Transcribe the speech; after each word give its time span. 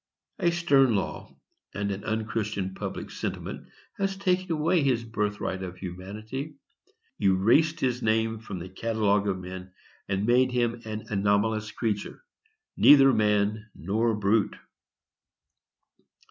A 0.39 0.49
stern 0.51 0.95
law 0.95 1.31
and 1.75 1.91
an 1.91 2.03
unchristian 2.05 2.73
public 2.73 3.11
sentiment 3.11 3.67
has 3.99 4.17
taken 4.17 4.51
away 4.51 4.81
his 4.81 5.03
birthright 5.03 5.61
of 5.61 5.77
humanity, 5.77 6.55
erased 7.21 7.79
his 7.81 8.01
name 8.01 8.39
from 8.39 8.57
the 8.57 8.67
catalogue 8.67 9.27
of 9.27 9.37
men, 9.37 9.71
and 10.09 10.25
made 10.25 10.51
him 10.51 10.81
an 10.85 11.05
anomalous 11.11 11.69
creature—neither 11.71 13.13
man 13.13 13.69
nor 13.75 14.15
brute. 14.15 14.55